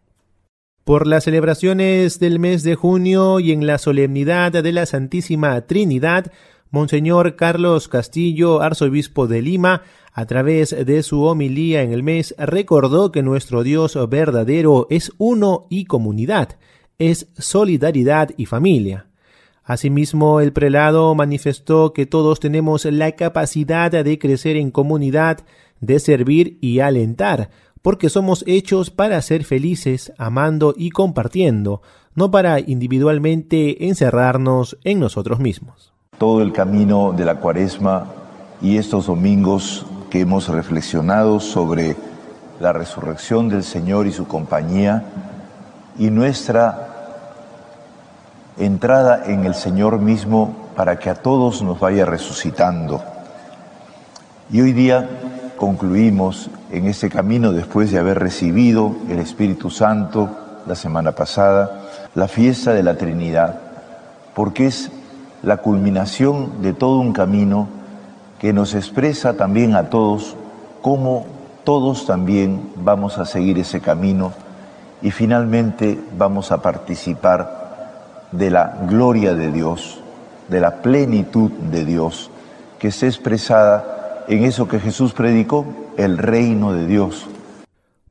[0.82, 6.32] Por las celebraciones del mes de junio y en la solemnidad de la Santísima Trinidad,
[6.72, 9.82] Monseñor Carlos Castillo, arzobispo de Lima,
[10.12, 15.68] a través de su homilía en el mes, recordó que nuestro Dios verdadero es uno
[15.70, 16.58] y comunidad,
[16.98, 19.09] es solidaridad y familia.
[19.70, 25.44] Asimismo, el prelado manifestó que todos tenemos la capacidad de crecer en comunidad,
[25.78, 31.82] de servir y alentar, porque somos hechos para ser felices, amando y compartiendo,
[32.16, 35.92] no para individualmente encerrarnos en nosotros mismos.
[36.18, 38.12] Todo el camino de la cuaresma
[38.60, 41.94] y estos domingos que hemos reflexionado sobre
[42.58, 45.04] la resurrección del Señor y su compañía
[45.96, 46.89] y nuestra
[48.60, 53.02] entrada en el Señor mismo para que a todos nos vaya resucitando.
[54.52, 55.08] Y hoy día
[55.56, 60.30] concluimos en ese camino después de haber recibido el Espíritu Santo
[60.66, 61.82] la semana pasada,
[62.14, 63.60] la fiesta de la Trinidad,
[64.34, 64.90] porque es
[65.42, 67.68] la culminación de todo un camino
[68.38, 70.36] que nos expresa también a todos
[70.82, 71.26] cómo
[71.64, 74.32] todos también vamos a seguir ese camino
[75.02, 77.59] y finalmente vamos a participar
[78.32, 80.00] de la gloria de Dios,
[80.48, 82.30] de la plenitud de Dios,
[82.78, 85.66] que está expresada en eso que Jesús predicó,
[85.96, 87.26] el reino de Dios.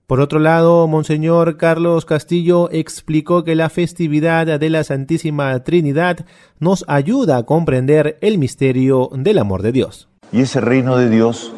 [0.10, 6.26] Por otro lado, Monseñor Carlos Castillo explicó que la festividad de la Santísima Trinidad
[6.60, 10.08] nos ayuda a comprender el misterio del amor de Dios.
[10.32, 11.54] Y ese reino de Dios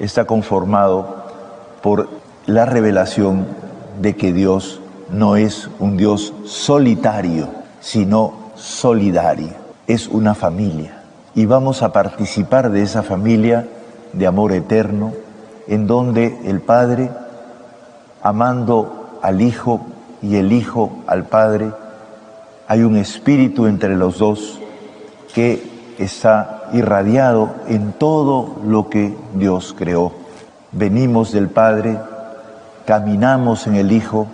[0.00, 1.24] está conformado
[1.82, 2.08] por
[2.46, 3.46] la revelación
[4.02, 7.48] de que Dios no es un Dios solitario,
[7.84, 9.52] sino solidaria.
[9.86, 11.02] Es una familia
[11.34, 13.68] y vamos a participar de esa familia
[14.14, 15.12] de amor eterno
[15.68, 17.10] en donde el Padre,
[18.22, 19.82] amando al Hijo
[20.22, 21.72] y el Hijo al Padre,
[22.66, 24.58] hay un espíritu entre los dos
[25.34, 30.12] que está irradiado en todo lo que Dios creó.
[30.72, 31.98] Venimos del Padre,
[32.86, 34.26] caminamos en el Hijo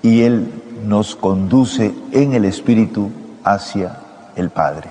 [0.00, 0.50] y Él
[0.84, 3.10] nos conduce en el Espíritu
[3.44, 3.98] hacia
[4.36, 4.90] el Padre.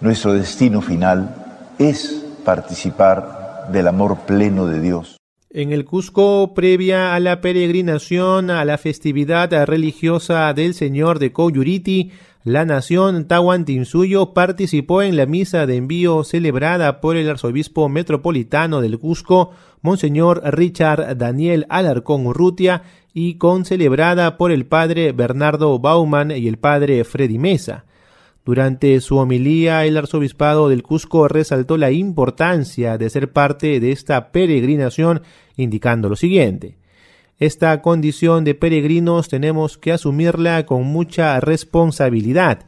[0.00, 1.34] Nuestro destino final
[1.78, 5.16] es participar del amor pleno de Dios.
[5.52, 12.12] En el Cusco, previa a la peregrinación a la festividad religiosa del Señor de Coyuriti,
[12.42, 18.98] la nación Tahuantinsuyo participó en la misa de envío celebrada por el arzobispo metropolitano del
[18.98, 19.50] Cusco,
[19.82, 22.82] Monseñor Richard Daniel Alarcón Urrutia,
[23.12, 27.84] y con celebrada por el padre Bernardo Bauman y el padre Freddy Mesa.
[28.44, 34.32] Durante su homilía, el arzobispado del Cusco resaltó la importancia de ser parte de esta
[34.32, 35.22] peregrinación,
[35.56, 36.76] indicando lo siguiente.
[37.38, 42.66] Esta condición de peregrinos tenemos que asumirla con mucha responsabilidad.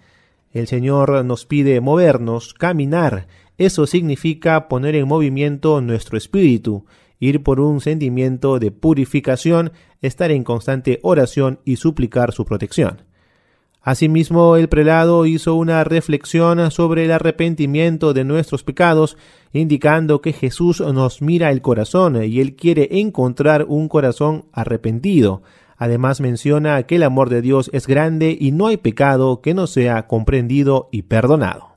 [0.52, 3.26] El Señor nos pide movernos, caminar.
[3.58, 6.86] Eso significa poner en movimiento nuestro espíritu,
[7.22, 9.70] ir por un sentimiento de purificación,
[10.00, 13.02] estar en constante oración y suplicar su protección.
[13.80, 19.16] Asimismo, el prelado hizo una reflexión sobre el arrepentimiento de nuestros pecados,
[19.52, 25.42] indicando que Jesús nos mira el corazón y él quiere encontrar un corazón arrepentido.
[25.76, 29.68] Además menciona que el amor de Dios es grande y no hay pecado que no
[29.68, 31.71] sea comprendido y perdonado.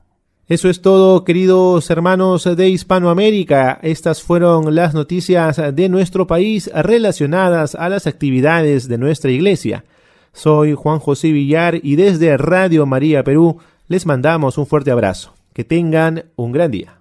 [0.48, 3.80] Eso es todo, queridos hermanos de Hispanoamérica.
[3.82, 9.84] Estas fueron las noticias de nuestro país relacionadas a las actividades de nuestra iglesia.
[10.32, 15.34] Soy Juan José Villar y desde Radio María Perú les mandamos un fuerte abrazo.
[15.52, 17.00] Que tengan un gran día.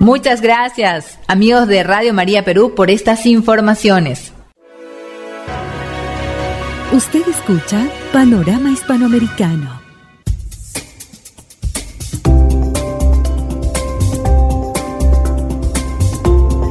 [0.00, 4.32] Muchas gracias, amigos de Radio María Perú, por estas informaciones.
[6.92, 9.83] Usted escucha Panorama Hispanoamericano.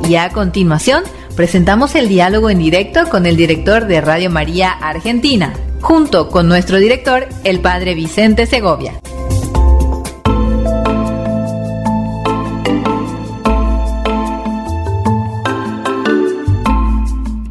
[0.08, 1.04] Y a continuación,
[1.36, 6.78] presentamos el diálogo en directo con el director de Radio María Argentina, junto con nuestro
[6.78, 9.00] director, el padre Vicente Segovia.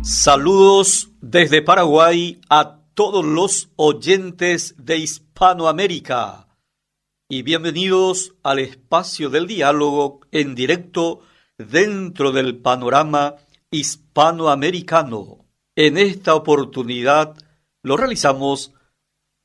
[0.03, 6.48] Saludos desde Paraguay a todos los oyentes de Hispanoamérica
[7.30, 11.22] y bienvenidos al espacio del diálogo en directo
[11.62, 13.36] dentro del panorama
[13.70, 15.46] hispanoamericano.
[15.74, 17.34] En esta oportunidad
[17.82, 18.74] lo realizamos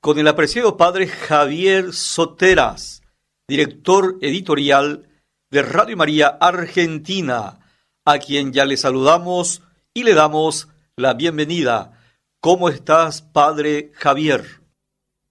[0.02, 3.02] con el apreciado padre Javier Soteras,
[3.48, 5.08] director editorial
[5.50, 7.60] de Radio María Argentina,
[8.06, 9.64] a quien ya le saludamos
[9.94, 11.94] y le damos la bienvenida.
[12.42, 14.44] ¿Cómo estás, padre Javier?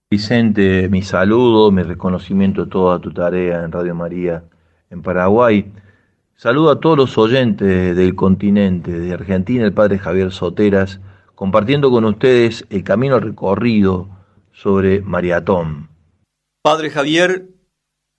[0.09, 4.43] Vicente, mi saludo, mi reconocimiento a toda tu tarea en Radio María
[4.89, 5.71] en Paraguay.
[6.39, 10.99] Saludo a todos los oyentes del continente, de Argentina, el padre Javier Soteras,
[11.33, 14.07] compartiendo con ustedes el camino recorrido
[14.51, 15.89] sobre Maratón.
[16.61, 17.47] Padre Javier,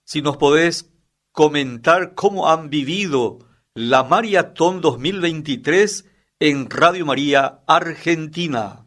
[0.03, 0.91] si nos podés
[1.31, 3.39] comentar cómo han vivido
[3.73, 6.05] la Maratón 2023
[6.41, 8.85] en Radio María Argentina.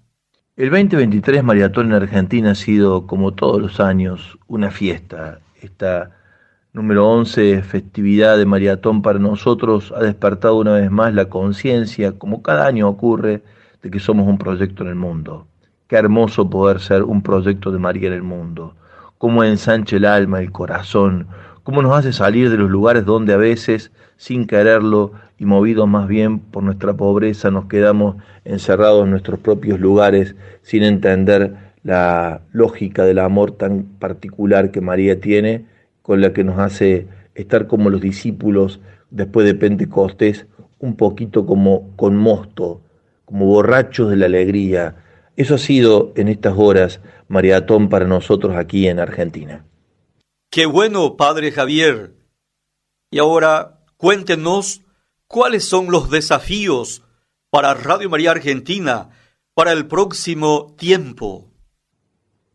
[0.56, 5.40] El 2023 Maratón en Argentina ha sido, como todos los años, una fiesta.
[5.62, 6.21] Esta
[6.74, 12.42] número 11, festividad de maratón para nosotros, ha despertado una vez más la conciencia, como
[12.42, 13.42] cada año ocurre,
[13.82, 15.46] de que somos un proyecto en el mundo.
[15.86, 18.74] Qué hermoso poder ser un proyecto de María en el mundo.
[19.18, 21.26] Cómo ensancha el alma, el corazón,
[21.62, 26.08] cómo nos hace salir de los lugares donde a veces, sin quererlo y movidos más
[26.08, 28.16] bien por nuestra pobreza, nos quedamos
[28.46, 35.20] encerrados en nuestros propios lugares sin entender la lógica del amor tan particular que María
[35.20, 35.66] tiene
[36.02, 38.80] con la que nos hace estar como los discípulos
[39.10, 40.46] después de Pentecostés,
[40.78, 42.82] un poquito como con mosto,
[43.24, 44.96] como borrachos de la alegría.
[45.36, 49.64] Eso ha sido en estas horas maratón para nosotros aquí en Argentina.
[50.50, 52.12] Qué bueno, Padre Javier.
[53.10, 54.82] Y ahora cuéntenos
[55.26, 57.02] cuáles son los desafíos
[57.50, 59.10] para Radio María Argentina
[59.54, 61.51] para el próximo tiempo.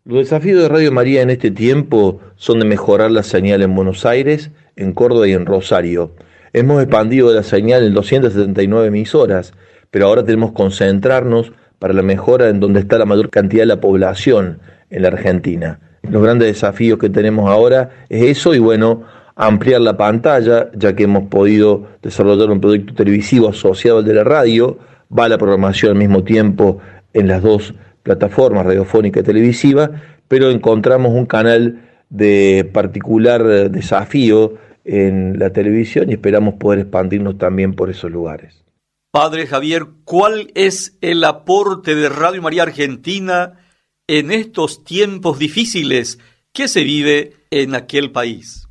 [0.07, 4.05] Los desafíos de Radio María en este tiempo son de mejorar la señal en Buenos
[4.05, 6.11] Aires, en Córdoba y en Rosario.
[6.53, 9.51] Hemos expandido la señal en 279 emisoras,
[9.91, 13.65] pero ahora tenemos que concentrarnos para la mejora en donde está la mayor cantidad de
[13.65, 14.59] la población
[14.91, 15.81] en la Argentina.
[16.03, 19.03] Los grandes desafíos que tenemos ahora es eso y bueno,
[19.35, 24.23] ampliar la pantalla, ya que hemos podido desarrollar un proyecto televisivo asociado al de la
[24.23, 24.77] radio,
[25.11, 26.79] va la programación al mismo tiempo
[27.13, 27.73] en las dos
[28.07, 29.91] plataformas, radiofónica y televisiva,
[30.29, 34.53] pero encontramos un canal de particular desafío
[34.85, 38.63] en la televisión y esperamos poder expandirnos también por esos lugares.
[39.11, 43.59] Padre Javier, ¿cuál es el aporte de Radio María Argentina
[44.07, 46.17] en estos tiempos difíciles
[46.53, 48.69] que se vive en aquel país?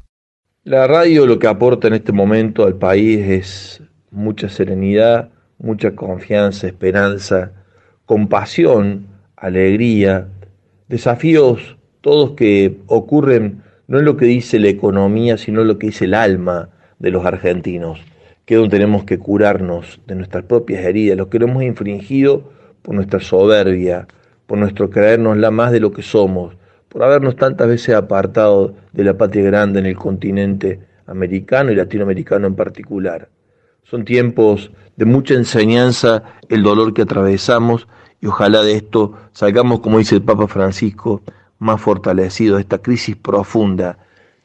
[0.65, 6.67] La radio lo que aporta en este momento al país es mucha serenidad, mucha confianza,
[6.67, 7.53] esperanza,
[8.07, 10.29] compasión, alegría,
[10.89, 15.89] desafíos todos que ocurren no en lo que dice la economía, sino en lo que
[15.89, 18.01] dice el alma de los argentinos,
[18.45, 22.51] que es donde tenemos que curarnos de nuestras propias heridas, lo que hemos infringido
[22.83, 24.07] por nuestra soberbia,
[24.47, 26.57] por nuestro creernos la más de lo que somos,
[26.89, 32.47] por habernos tantas veces apartado de la patria grande en el continente americano y latinoamericano
[32.47, 33.29] en particular.
[33.85, 37.87] Son tiempos de mucha enseñanza el dolor que atravesamos
[38.27, 41.23] y ojalá de esto salgamos, como dice el Papa Francisco,
[41.61, 43.99] más fortalecidos de esta crisis profunda,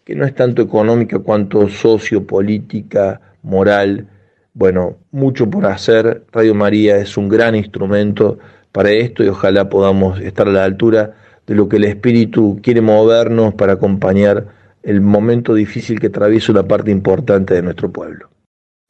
[0.06, 4.08] que no es tanto económica cuanto sociopolítica, moral.
[4.54, 6.26] Bueno, mucho por hacer.
[6.32, 8.38] Radio María es un gran instrumento
[8.72, 11.16] para esto y ojalá podamos estar a la altura
[11.48, 14.46] de lo que el Espíritu quiere movernos para acompañar
[14.84, 18.30] el momento difícil que atraviesa una parte importante de nuestro pueblo.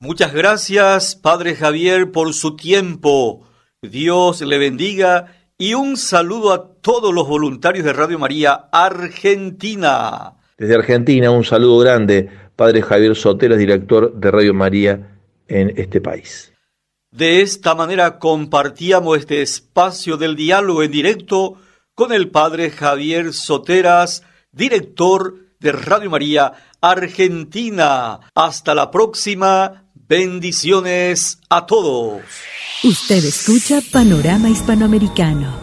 [0.01, 3.47] Muchas gracias, Padre Javier, por su tiempo.
[3.82, 10.34] Dios le bendiga y un saludo a todos los voluntarios de Radio María Argentina.
[10.55, 15.17] Desde Argentina, un saludo grande, Padre Javier Sotela, director de Radio María
[15.47, 16.53] en este país.
[17.09, 21.55] De esta manera compartíamos este espacio del diálogo en directo
[21.95, 24.21] con el Padre Javier Soteras,
[24.51, 28.19] director de Radio María Argentina.
[28.36, 29.86] Hasta la próxima.
[30.12, 32.20] Bendiciones a todos.
[32.84, 35.53] Usted escucha Panorama Hispanoamericano.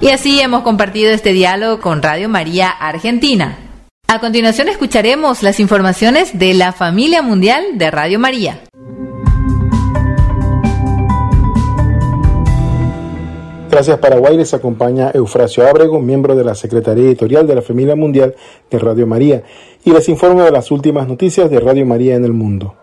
[0.00, 3.58] Y así hemos compartido este diálogo con Radio María Argentina.
[4.06, 8.62] A continuación escucharemos las informaciones de la familia mundial de Radio María.
[13.70, 18.34] Gracias Paraguay les acompaña Eufrasio Ábrego, miembro de la Secretaría Editorial de la Familia Mundial
[18.70, 19.42] de Radio María,
[19.84, 22.74] y les informo de las últimas noticias de Radio María en el mundo.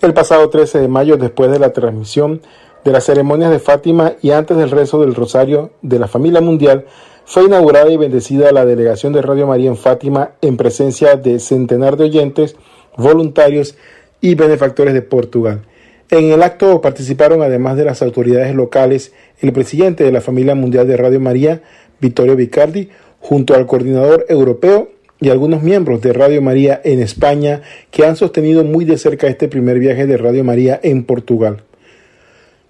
[0.00, 2.40] El pasado 13 de mayo, después de la transmisión
[2.84, 6.86] de las ceremonias de Fátima y antes del rezo del Rosario de la Familia Mundial,
[7.24, 11.96] fue inaugurada y bendecida la delegación de Radio María en Fátima en presencia de centenar
[11.96, 12.54] de oyentes,
[12.96, 13.76] voluntarios
[14.20, 15.62] y benefactores de Portugal.
[16.10, 20.86] En el acto participaron, además de las autoridades locales, el presidente de la Familia Mundial
[20.86, 21.60] de Radio María,
[22.00, 22.88] Vittorio Vicardi,
[23.18, 24.90] junto al coordinador europeo
[25.20, 29.48] y algunos miembros de Radio María en España que han sostenido muy de cerca este
[29.48, 31.62] primer viaje de Radio María en Portugal.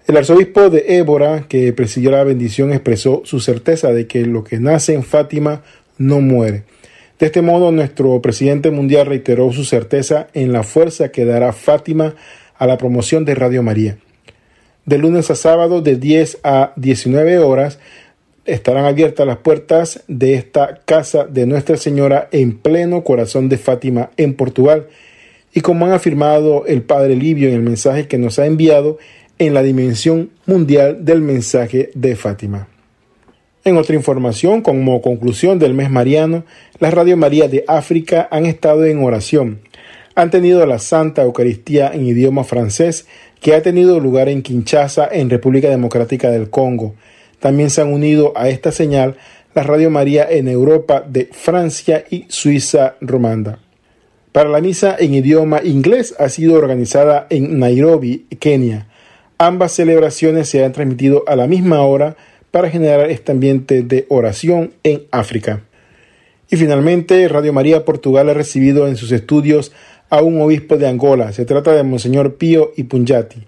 [0.07, 4.59] El arzobispo de Évora, que presidió la bendición, expresó su certeza de que lo que
[4.59, 5.61] nace en Fátima
[5.99, 6.63] no muere.
[7.19, 12.15] De este modo, nuestro presidente mundial reiteró su certeza en la fuerza que dará Fátima
[12.57, 13.97] a la promoción de Radio María.
[14.85, 17.77] De lunes a sábado, de 10 a 19 horas,
[18.53, 24.11] estarán abiertas las puertas de esta casa de Nuestra Señora en pleno corazón de Fátima,
[24.17, 24.87] en Portugal.
[25.53, 28.97] Y como han afirmado el Padre Livio en el mensaje que nos ha enviado,
[29.39, 32.67] en la dimensión mundial del mensaje de Fátima.
[33.63, 36.43] En otra información, como conclusión del mes mariano,
[36.79, 39.61] las Radio María de África han estado en oración.
[40.15, 43.07] Han tenido la Santa Eucaristía en idioma francés
[43.39, 46.95] que ha tenido lugar en Kinshasa, en República Democrática del Congo.
[47.39, 49.15] También se han unido a esta señal
[49.55, 53.59] la Radio María en Europa de Francia y Suiza romanda.
[54.31, 58.87] Para la misa en idioma inglés ha sido organizada en Nairobi, Kenia.
[59.39, 62.15] Ambas celebraciones se han transmitido a la misma hora
[62.51, 65.63] para generar este ambiente de oración en África.
[66.51, 69.71] Y finalmente, Radio María Portugal ha recibido en sus estudios
[70.09, 71.31] a un obispo de Angola.
[71.31, 73.45] Se trata de Monseñor Pío Ipunyati,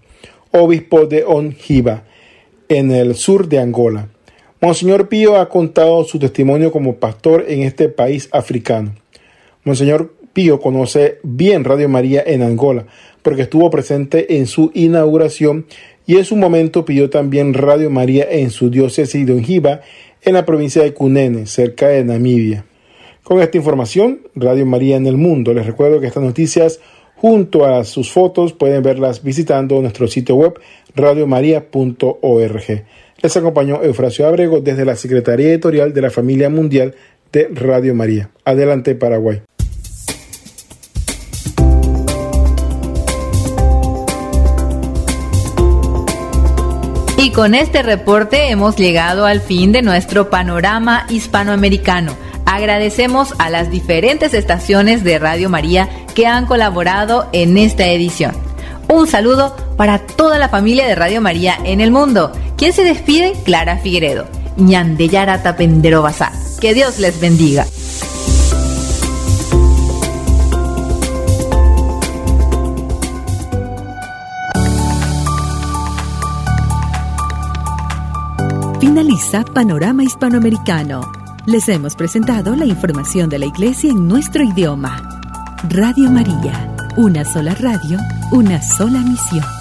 [0.51, 2.05] obispo de Onjiba
[2.71, 4.07] en el sur de Angola.
[4.61, 8.95] Monseñor Pío ha contado su testimonio como pastor en este país africano.
[9.65, 12.85] Monseñor Pío conoce bien Radio María en Angola,
[13.23, 15.65] porque estuvo presente en su inauguración
[16.07, 19.81] y en su momento pidió también Radio María en su diócesis de Onjiba,
[20.21, 22.63] en la provincia de Cunene, cerca de Namibia.
[23.23, 25.53] Con esta información, Radio María en el mundo.
[25.53, 26.79] Les recuerdo que estas noticias
[27.21, 30.59] junto a sus fotos pueden verlas visitando nuestro sitio web
[30.95, 32.83] radiomaria.org.
[33.21, 36.95] Les acompañó Eufrasio Abrego desde la Secretaría Editorial de la Familia Mundial
[37.31, 38.31] de Radio María.
[38.43, 39.43] Adelante Paraguay.
[47.17, 52.30] Y con este reporte hemos llegado al fin de nuestro panorama hispanoamericano.
[52.45, 58.33] Agradecemos a las diferentes estaciones de Radio María que han colaborado en esta edición.
[58.87, 62.31] Un saludo para toda la familia de Radio María en el mundo.
[62.57, 63.33] ¿Quién se despide?
[63.45, 64.25] Clara Figueredo.
[64.57, 66.05] Ñandeyara Tapendero
[66.59, 67.65] Que Dios les bendiga.
[78.79, 81.20] Finaliza Panorama Hispanoamericano.
[81.47, 85.01] Les hemos presentado la información de la Iglesia en nuestro idioma.
[85.69, 87.97] Radio María, una sola radio,
[88.31, 89.60] una sola misión.